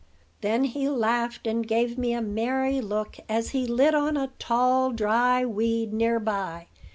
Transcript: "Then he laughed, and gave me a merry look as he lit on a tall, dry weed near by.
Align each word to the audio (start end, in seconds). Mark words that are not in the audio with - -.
"Then 0.41 0.63
he 0.63 0.89
laughed, 0.89 1.45
and 1.45 1.67
gave 1.67 1.95
me 1.95 2.11
a 2.11 2.23
merry 2.23 2.81
look 2.81 3.17
as 3.29 3.51
he 3.51 3.67
lit 3.67 3.93
on 3.93 4.17
a 4.17 4.33
tall, 4.39 4.93
dry 4.93 5.45
weed 5.45 5.93
near 5.93 6.19
by. 6.19 6.69